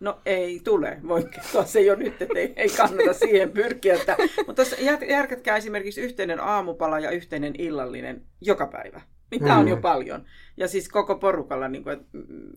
[0.00, 3.94] No ei tule, voin kertoa se jo nyt, että ei, ei kannata siihen pyrkiä.
[3.94, 4.62] Että, mutta
[5.08, 9.00] järkätkää esimerkiksi yhteinen aamupala ja yhteinen illallinen joka päivä.
[9.38, 9.82] Tämä on jo mm.
[9.82, 10.24] paljon.
[10.56, 12.04] Ja siis koko porukalla, niin että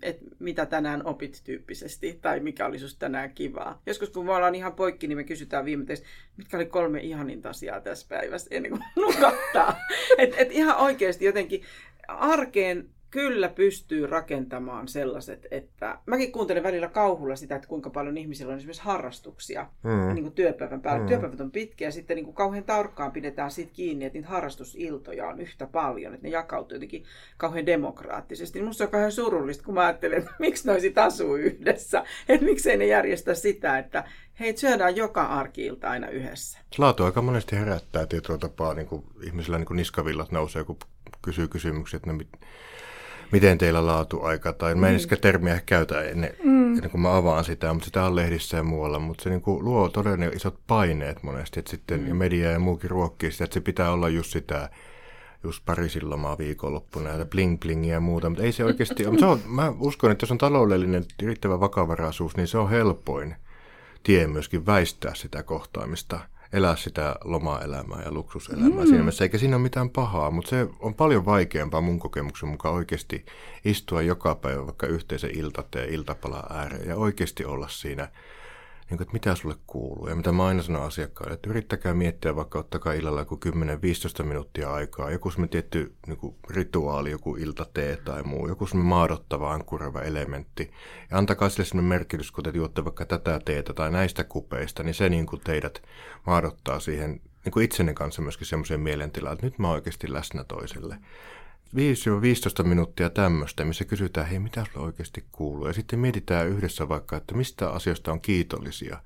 [0.02, 3.82] et, mitä tänään opit tyyppisesti, tai mikä oli sinusta tänään kivaa.
[3.86, 7.82] Joskus kun me ollaan ihan poikki, niin me kysytään viimeisesti, mitkä oli kolme ihaninta asiaa
[7.82, 9.76] tässä päivässä, ennen kuin nukahtaa.
[10.18, 11.62] et, et ihan oikeasti jotenkin
[12.08, 18.52] arkeen kyllä pystyy rakentamaan sellaiset, että mäkin kuuntelen välillä kauhulla sitä, että kuinka paljon ihmisillä
[18.52, 20.14] on esimerkiksi harrastuksia mm.
[20.14, 21.02] niin kuin työpäivän päällä.
[21.02, 21.08] Mm.
[21.08, 25.28] Työpäivät on pitkiä ja sitten niin kuin kauhean tarkkaan pidetään siitä kiinni, että niitä harrastusiltoja
[25.28, 27.04] on yhtä paljon, että ne jakautuu jotenkin
[27.38, 28.60] kauhean demokraattisesti.
[28.60, 32.78] Niin musta on kauhean surullista, kun mä ajattelen, että miksi noisit asuu yhdessä, että miksei
[32.78, 34.04] ne järjestä sitä, että
[34.40, 36.60] hei, syödään joka arkiilta aina yhdessä.
[36.78, 40.78] Laatu aika monesti herättää tietyllä tapaa, niin kuin ihmisillä niin kuin niskavillat nousee, kun
[41.22, 42.20] kysyy kysymyksiä, että no,
[43.34, 45.18] miten teillä laatuaika, tai mä en mm.
[45.22, 46.76] termiä käytä ennen, mm.
[46.76, 49.66] ennen kuin mä avaan sitä, mutta sitä on lehdissä ja muualla, mutta se niin kuin
[49.66, 52.16] luo todella isot paineet monesti, että sitten mm.
[52.16, 54.70] media ja muukin ruokkii sitä, että se pitää olla just sitä,
[55.44, 59.20] just Pariisin lomaa viikonloppuna ja bling blingiä ja muuta, mutta ei se oikeasti ole.
[59.20, 63.36] Se on, mä uskon, että jos on taloudellinen riittävä vakavaraisuus, niin se on helpoin
[64.04, 66.20] tie myöskin väistää sitä kohtaamista–
[66.54, 68.84] elää sitä lomaelämää ja luksuselämää mm.
[68.84, 72.76] siinä mielessä, eikä siinä ole mitään pahaa, mutta se on paljon vaikeampaa mun kokemuksen mukaan
[72.76, 73.26] oikeasti
[73.66, 78.08] istua joka päivä vaikka yhteisen iltateen iltapala ääreen ja oikeasti olla siinä
[78.90, 80.08] niin kuin, että mitä sulle kuuluu.
[80.08, 83.40] Ja mitä mä aina sanon asiakkaille, että yrittäkää miettiä vaikka ottakaa illalla joku
[84.22, 88.90] 10-15 minuuttia aikaa, joku semmoinen tietty niin kuin rituaali, joku iltatee tai muu, joku semmoinen
[88.90, 90.72] maadottava, ankkurava elementti.
[91.12, 94.96] Ja antakaa sille semmoinen merkitys, kun te juotte vaikka tätä teetä tai näistä kupeista, niin
[94.96, 95.82] se niin kuin teidät
[96.28, 100.44] maadottaa siihen niin kuin itsenne kanssa myöskin semmoiseen mielentilaan, että nyt mä oon oikeasti läsnä
[100.44, 100.98] toiselle.
[101.76, 105.68] 5-15 minuuttia tämmöistä, missä kysytään, hei, mitä sulle oikeasti kuuluu?
[105.68, 108.98] Ja sitten mietitään yhdessä vaikka, että mistä asioista on kiitollisia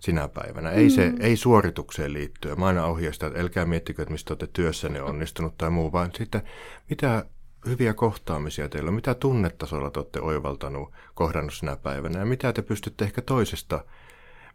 [0.00, 0.70] sinä päivänä.
[0.70, 1.16] Ei, se, mm.
[1.20, 2.60] ei suoritukseen liittyen.
[2.60, 6.42] Mä aina ohjeistan, että älkää miettikö, että mistä olette työssänne onnistunut tai muu, vaan sitten
[6.90, 7.24] mitä
[7.66, 12.62] hyviä kohtaamisia teillä on, mitä tunnetasolla te olette oivaltanut, kohdannut sinä päivänä ja mitä te
[12.62, 13.84] pystytte ehkä toisesta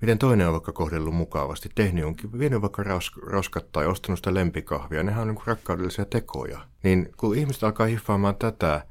[0.01, 2.83] miten toinen on vaikka kohdellut mukavasti, tehnyt jonkin, vienyt vaikka
[3.21, 6.59] roskat tai ostanut sitä lempikahvia, nehän on niin rakkaudellisia tekoja.
[6.83, 8.85] Niin kun ihmiset alkaa hiffaamaan tätä,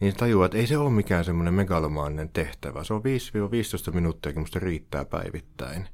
[0.00, 2.84] niin tajuaa, että ei se ole mikään semmoinen megalomaaninen tehtävä.
[2.84, 3.02] Se on
[3.90, 5.88] 5-15 minuuttia, musta riittää päivittäin.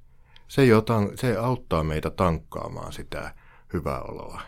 [0.49, 3.35] Se, jotain, se auttaa meitä tankkaamaan sitä
[3.73, 4.41] hyvää oloa.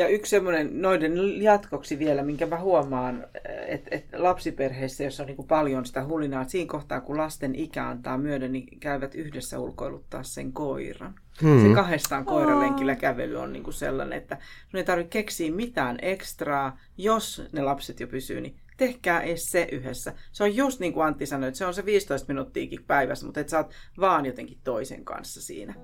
[0.00, 3.26] Ja yksi semmoinen noiden jatkoksi vielä, minkä mä huomaan,
[3.66, 7.88] että et lapsiperheissä, jossa on niin paljon sitä hulinaa, että siinä kohtaa, kun lasten ikä
[7.88, 11.14] antaa myöden, niin käyvät yhdessä ulkoiluttaa sen koiran.
[11.42, 11.62] Hmm.
[11.62, 14.38] Se kahdestaan koiralenkillä kävely on niin kuin sellainen, että
[14.70, 19.68] sun ei tarvitse keksiä mitään ekstraa, jos ne lapset jo pysyy, niin tehkää edes se
[19.72, 20.12] yhdessä.
[20.32, 23.40] Se on just niin kuin Antti sanoi, että se on se 15 minuuttiakin päivässä, mutta
[23.40, 25.74] et sä oot vaan jotenkin toisen kanssa siinä.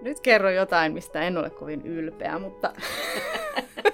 [0.00, 2.72] Nyt kerro jotain, mistä en ole kovin ylpeä, mutta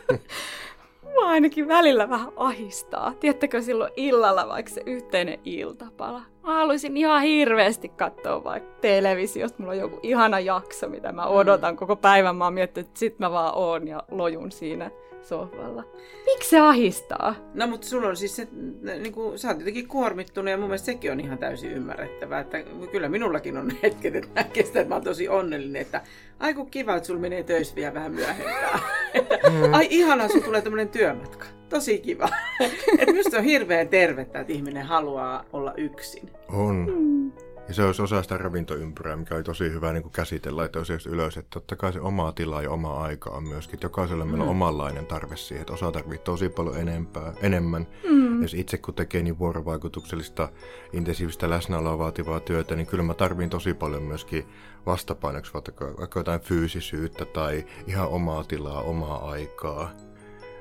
[1.14, 3.14] mua ainakin välillä vähän ahistaa.
[3.20, 6.33] Tiedättekö silloin illalla vaikka se yhteinen iltapala?
[6.44, 9.58] Mä haluaisin ihan hirveästi katsoa vaikka televisiosta.
[9.58, 11.76] Mulla on joku ihana jakso, mitä mä odotan mm.
[11.76, 12.36] koko päivän.
[12.36, 14.90] Mä oon miettinyt, että sit mä vaan oon ja lojun siinä
[15.22, 15.84] sohvalla.
[16.26, 17.34] Miksi se ahistaa?
[17.54, 18.48] No mutta sulla on siis se,
[18.82, 22.40] niin kuin, sä oot jotenkin kuormittunut ja mun mielestä sekin on ihan täysin ymmärrettävää.
[22.40, 26.02] Että kyllä minullakin on hetket, että mä kestän, että mä oon tosi onnellinen, että
[26.40, 28.80] ai kun kiva, että sulla menee töissä vielä vähän myöhempään.
[29.14, 29.74] että, mm.
[29.74, 31.46] ai ihana, sulla tulee tämmöinen työmatka.
[31.74, 32.28] Tosi kiva.
[32.98, 36.30] että minusta on hirveän tervettä, että ihminen haluaa olla yksin.
[36.48, 36.86] On.
[36.98, 37.32] Mm.
[37.68, 41.08] Ja se olisi osa sitä ravintoympyrää, mikä oli tosi hyvä niin kuin käsitellä, että olisi
[41.08, 43.74] ylös, että totta kai se oma tila ja oma aika on myöskin.
[43.76, 44.30] Että jokaisella mm.
[44.30, 44.62] meillä on mm.
[44.62, 47.86] omanlainen tarve siihen, että osa tarvitsee tosi paljon enempää, enemmän.
[48.10, 48.42] Mm.
[48.42, 50.48] Ja itse kun tekee niin vuorovaikutuksellista,
[50.92, 54.46] intensiivistä läsnäoloa vaativaa työtä, niin kyllä mä tarvin tosi paljon myöskin
[54.86, 59.90] vastapainoksi vaikka, vaikka jotain fyysisyyttä tai ihan omaa tilaa, omaa aikaa.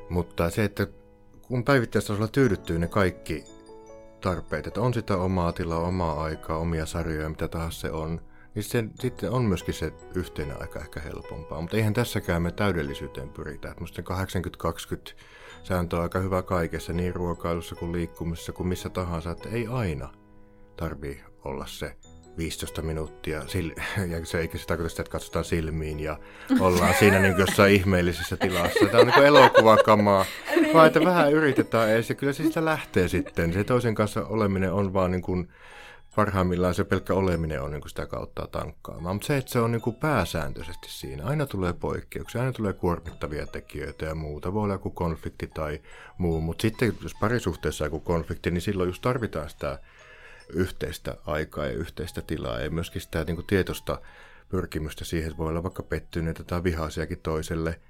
[0.10, 0.88] Mutta se, että
[1.53, 3.43] kun päivittäistasolla tyydyttyy ne kaikki
[4.21, 8.21] tarpeet, että on sitä omaa tilaa, omaa aikaa, omia sarjoja, mitä tahansa se on,
[8.55, 11.61] niin se, sitten on myöskin se yhteinen aika ehkä helpompaa.
[11.61, 13.75] Mutta eihän tässäkään me täydellisyyteen pyritä.
[13.79, 15.13] Musta 80-20
[15.63, 20.09] sääntö on aika hyvä kaikessa, niin ruokailussa kuin liikkumisessa kuin missä tahansa, että ei aina
[20.77, 21.95] tarvii olla se
[22.37, 23.37] 15 minuuttia,
[24.11, 26.19] ja se eikä se tarkoita sitä, että katsotaan silmiin ja
[26.59, 28.85] ollaan siinä niin jossain ihmeellisessä tilassa.
[28.85, 30.25] Tämä on niin elokuvakamaa,
[30.73, 33.53] vaan että vähän yritetään edes, ja kyllä se sitä lähtee sitten.
[33.53, 35.49] Se toisen kanssa oleminen on vaan niin kuin,
[36.15, 39.15] parhaimmillaan se pelkkä oleminen on niin kuin sitä kautta tankkaamaan.
[39.15, 41.25] Mutta se, että se on niin kuin pääsääntöisesti siinä.
[41.25, 44.53] Aina tulee poikkeuksia, aina tulee kuormittavia tekijöitä ja muuta.
[44.53, 45.81] Voi olla joku konflikti tai
[46.17, 49.79] muu, mutta sitten jos parisuhteessa on joku konflikti, niin silloin just tarvitaan sitä
[50.53, 52.59] yhteistä aikaa ja yhteistä tilaa.
[52.59, 54.01] Ja myöskin sitä niin kuin tietoista
[54.49, 57.79] pyrkimystä siihen, että voi olla vaikka pettyneitä tai vihaisiakin toiselle–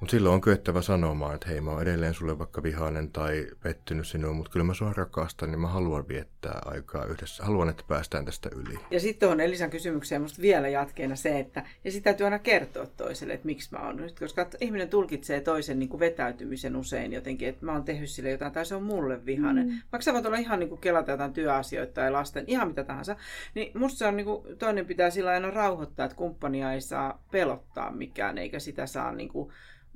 [0.00, 4.06] mutta silloin on kyettävä sanomaan, että hei mä oon edelleen sulle vaikka vihainen tai pettynyt
[4.06, 7.44] sinuun, mutta kyllä mä sua rakastan, niin mä haluan viettää aikaa yhdessä.
[7.44, 8.78] Haluan, että päästään tästä yli.
[8.90, 12.86] Ja sitten on Elisan kysymykseen musta vielä jatkeena se, että ja sitä täytyy aina kertoa
[12.86, 17.48] toiselle, että miksi mä oon nyt, koska ihminen tulkitsee toisen niin kuin vetäytymisen usein jotenkin,
[17.48, 19.66] että mä oon tehnyt sille jotain tai se on mulle vihainen.
[19.66, 19.72] Mm.
[19.72, 23.16] Vaikka sä voit olla ihan niin kuin kelata jotain työasioita tai lasten, ihan mitä tahansa,
[23.54, 27.22] niin musta se on niin kuin, toinen pitää sillä aina rauhoittaa, että kumppania ei saa
[27.30, 29.52] pelottaa mikään, eikä sitä saa niin kuin,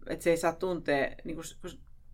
[0.07, 1.45] että se ei saa tuntea, niin kuin,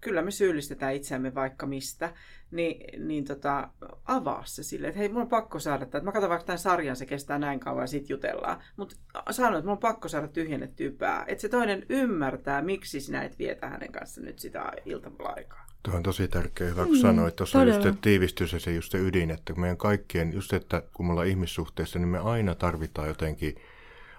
[0.00, 2.12] kyllä me syyllistetään itseämme vaikka mistä,
[2.50, 3.68] niin, niin tota,
[4.05, 6.96] avaa se silleen, että hei, mun on pakko saada että Mä katson vaikka tämän sarjan,
[6.96, 8.62] se kestää näin kauan ja sit jutellaan.
[8.76, 8.96] Mutta
[9.31, 11.24] sanon, että mun on pakko saada tyhjennettyä pää.
[11.29, 15.66] Että se toinen ymmärtää, miksi sinä et vietä hänen kanssa nyt sitä iltapäiväaikaa.
[15.83, 17.37] Tuo on tosi tärkeä, hyvä kun mm, sanoit.
[17.37, 21.07] Tuossa on just tiivistys ja se just se ydin, että meidän kaikkien, just että kun
[21.07, 23.55] me ollaan ihmissuhteessa, niin me aina tarvitaan jotenkin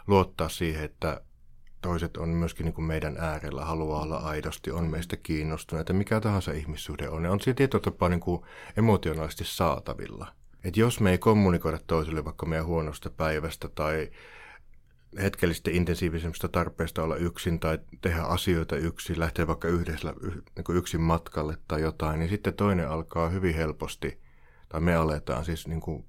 [0.07, 1.21] luottaa siihen, että
[1.81, 6.51] toiset on myöskin niin kuin meidän äärellä, haluaa olla aidosti, on meistä kiinnostuneita, mikä tahansa
[6.51, 7.23] ihmissuhde on.
[7.23, 8.41] Ja on siinä tietyllä tapaa niin kuin
[8.77, 10.27] emotionaalisesti saatavilla.
[10.63, 14.11] Et jos me ei kommunikoida toiselle vaikka meidän huonosta päivästä tai
[15.21, 20.13] hetkellisesti intensiivisemmistä tarpeesta olla yksin tai tehdä asioita yksin, lähteä vaikka yhdessä
[20.55, 24.21] niin yksin matkalle tai jotain, niin sitten toinen alkaa hyvin helposti,
[24.69, 26.05] tai me aletaan siis niin kuin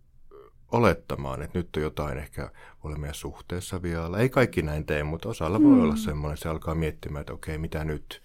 [0.73, 2.51] olettamaan, että nyt on jotain ehkä
[2.99, 4.19] meidän suhteessa vielä.
[4.19, 5.65] Ei kaikki näin tee, mutta osalla mm.
[5.65, 8.23] voi olla semmoinen, että se alkaa miettimään, että okei, mitä nyt,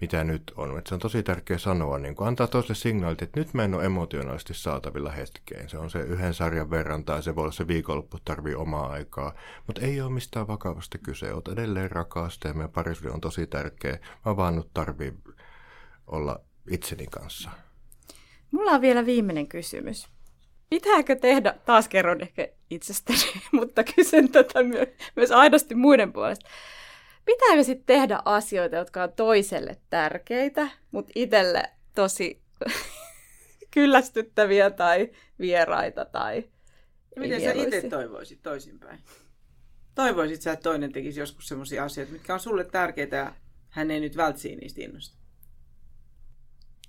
[0.00, 0.78] mitä nyt on.
[0.78, 3.74] Että se on tosi tärkeä sanoa, niin kun antaa toiselle signaalit, että nyt mä en
[3.74, 5.68] ole emotionaalisesti saatavilla hetkeen.
[5.68, 9.34] Se on se yhden sarjan verran tai se voi olla se viikonloppu, tarvii omaa aikaa.
[9.66, 11.32] Mutta ei ole mistään vakavasta kyse.
[11.32, 12.72] Oot edelleen rakasta ja meidän
[13.12, 13.98] on tosi tärkeä.
[14.24, 15.14] Mä vaan nyt tarvii
[16.06, 17.50] olla itseni kanssa.
[18.50, 20.13] Mulla on vielä viimeinen kysymys.
[20.70, 23.18] Pitääkö tehdä, taas kerron ehkä itsestäni,
[23.52, 24.60] mutta kysyn tätä
[25.16, 26.50] myös aidosti muiden puolesta.
[27.24, 31.62] Pitääkö sitten tehdä asioita, jotka on toiselle tärkeitä, mutta itselle
[31.94, 32.42] tosi
[33.74, 36.44] kyllästyttäviä tai vieraita tai
[37.16, 39.00] Miten sä itse toivoisit toisinpäin?
[39.94, 43.34] Toivoisit sä, että toinen tekisi joskus sellaisia asioita, mitkä on sulle tärkeitä ja
[43.68, 45.16] hän ei nyt vältsiä niistä innosta?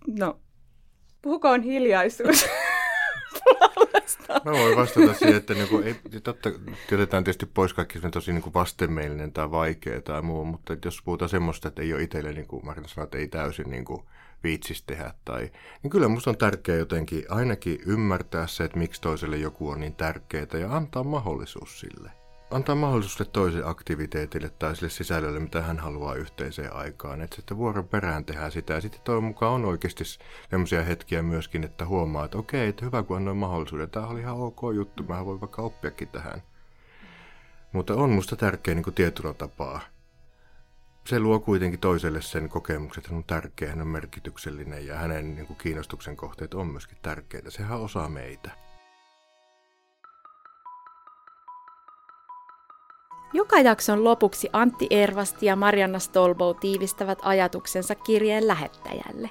[0.08, 0.40] No,
[1.22, 2.46] puhukoon hiljaisuus.
[4.46, 6.50] Mä voin vastata siihen, että niinku, ei, totta,
[6.90, 11.68] työtetään tietysti pois kaikki tosi niinku vastenmielinen tai vaikea tai muu, mutta jos puhutaan semmoista,
[11.68, 14.04] että ei ole itselle, niin kuin Marina sanoi, että ei täysin niin kuin
[14.44, 15.52] viitsis tehdä, tai,
[15.84, 19.96] niin kyllä musta on tärkeää jotenkin ainakin ymmärtää se, että miksi toiselle joku on niin
[19.96, 22.25] tärkeää ja antaa mahdollisuus sille
[22.56, 27.22] antaa mahdollisuus toiselle aktiviteetille tai sille sisällölle, mitä hän haluaa yhteiseen aikaan.
[27.22, 28.74] Että sitten vuoron perään tehdään sitä.
[28.74, 30.04] Ja sitten toivon mukaan on oikeasti
[30.50, 33.90] sellaisia hetkiä myöskin, että huomaa, että okei, että hyvä kun annoin mahdollisuuden.
[33.90, 36.44] Tämä oli ihan ok juttu, mä voin vaikka oppiakin tähän.
[37.72, 39.82] Mutta on musta tärkeä niin tietyllä tapaa.
[41.08, 45.36] Se luo kuitenkin toiselle sen kokemuksen, että hän on tärkeä, hän on merkityksellinen ja hänen
[45.36, 47.52] niin kuin kiinnostuksen kohteet on myöskin tärkeitä.
[47.52, 48.65] Sehän osaa meitä.
[53.36, 59.30] Joka jakson lopuksi Antti Ervasti ja Marianna Stolbow tiivistävät ajatuksensa kirjeen lähettäjälle.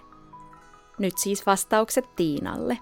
[0.98, 2.78] Nyt siis vastaukset Tiinalle.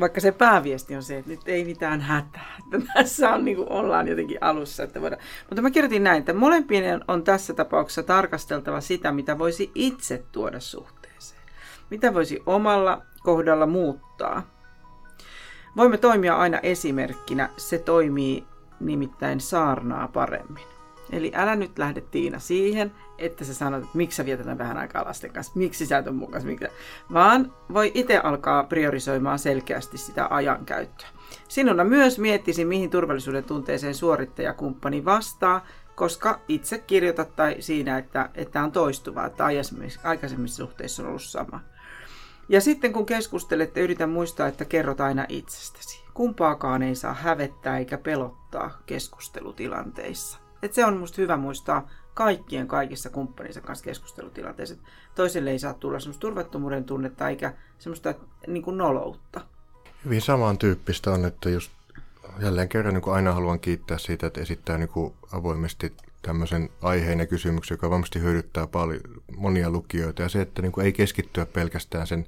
[0.00, 2.56] Vaikka se pääviesti on se, että nyt ei mitään hätää.
[2.58, 4.82] Että tässä on, niin kuin ollaan jotenkin alussa.
[4.82, 5.22] Että voidaan.
[5.48, 10.60] Mutta mä kirjoitin näin, että molempien on tässä tapauksessa tarkasteltava sitä, mitä voisi itse tuoda
[10.60, 11.42] suhteeseen.
[11.90, 14.42] Mitä voisi omalla kohdalla muuttaa.
[15.76, 17.50] Voimme toimia aina esimerkkinä.
[17.56, 18.46] Se toimii
[18.80, 20.64] nimittäin saarnaa paremmin.
[21.12, 25.04] Eli älä nyt lähde Tiina siihen, että sä sanot, että miksi sä vietetään vähän aikaa
[25.04, 26.66] lasten kanssa, miksi sä et ole kanssa, miksi...
[27.12, 31.08] vaan voi itse alkaa priorisoimaan selkeästi sitä ajankäyttöä.
[31.48, 38.62] Sinuna myös miettisi, mihin turvallisuuden tunteeseen suorittajakumppani vastaa, koska itse kirjoitat tai siinä, että, että
[38.62, 39.44] on toistuvaa, että
[40.04, 41.60] aikaisemmissa suhteissa on ollut sama.
[42.48, 46.07] Ja sitten kun keskustelette, yritä muistaa, että kerrot aina itsestäsi.
[46.18, 50.38] Kumpaakaan ei saa hävettää eikä pelottaa keskustelutilanteissa.
[50.62, 54.74] Et se on musta hyvä muistaa kaikkien kaikissa kumppaninsa kanssa keskustelutilanteissa.
[55.14, 58.14] Toiselle ei saa tulla semmoista turvattomuuden tunnetta eikä semmoista
[58.46, 59.40] niin kuin noloutta.
[60.04, 61.72] Hyvin samantyyppistä on, että just
[62.40, 67.26] jälleen kerran niin aina haluan kiittää siitä, että esittää niin kuin avoimesti tämmöisen aiheen ja
[67.26, 69.00] kysymyksen, joka varmasti hyödyttää paljon,
[69.36, 70.22] monia lukijoita.
[70.22, 72.26] Ja se, että niin kuin ei keskittyä pelkästään sen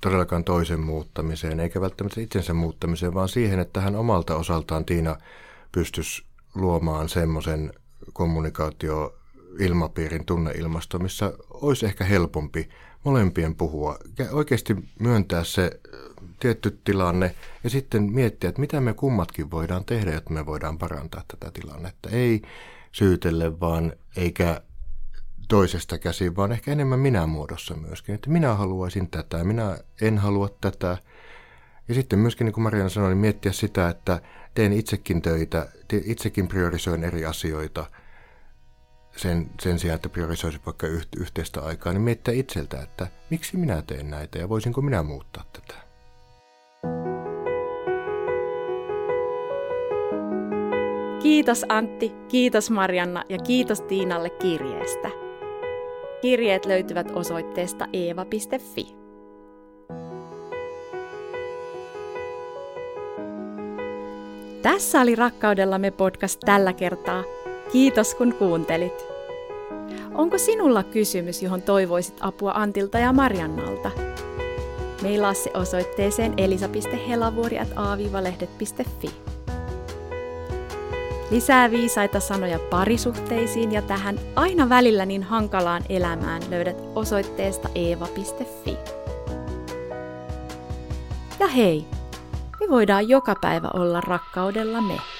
[0.00, 5.16] todellakaan toisen muuttamiseen, eikä välttämättä itsensä muuttamiseen, vaan siihen, että hän omalta osaltaan Tiina
[5.72, 6.22] pystyisi
[6.54, 7.72] luomaan semmoisen
[8.12, 9.14] kommunikaatio
[9.58, 12.68] ilmapiirin tunneilmasto, missä olisi ehkä helpompi
[13.04, 15.80] molempien puhua ja oikeasti myöntää se
[16.40, 17.34] tietty tilanne
[17.64, 22.10] ja sitten miettiä, että mitä me kummatkin voidaan tehdä, jotta me voidaan parantaa tätä tilannetta.
[22.10, 22.42] Ei
[22.92, 24.60] syytelle vaan eikä
[25.50, 28.14] toisesta käsin, vaan ehkä enemmän minä muodossa myöskin.
[28.14, 30.98] Että minä haluaisin tätä, minä en halua tätä.
[31.88, 34.20] Ja sitten myöskin, niin kuin Mariana sanoi, niin miettiä sitä, että
[34.54, 35.68] teen itsekin töitä,
[36.04, 37.86] itsekin priorisoin eri asioita
[39.16, 40.86] sen, sen sijaan, että priorisoisin vaikka
[41.16, 45.74] yhteistä aikaa, niin miettiä itseltä, että miksi minä teen näitä ja voisinko minä muuttaa tätä.
[51.22, 55.29] Kiitos Antti, kiitos Marianna ja kiitos Tiinalle kirjeestä.
[56.22, 59.00] Kirjeet löytyvät osoitteesta eeva.fi.
[64.62, 67.24] Tässä oli Rakkaudellamme podcast tällä kertaa.
[67.72, 69.06] Kiitos kun kuuntelit.
[70.14, 73.90] Onko sinulla kysymys, johon toivoisit apua Antilta ja Mariannalta?
[75.02, 79.29] Meillä se osoitteeseen elisa.helavuori.aavivalehdet.fi.
[81.30, 88.76] Lisää viisaita sanoja parisuhteisiin ja tähän aina välillä niin hankalaan elämään löydät osoitteesta eeva.fi.
[91.40, 91.86] Ja hei,
[92.60, 95.19] me voidaan joka päivä olla rakkaudella me.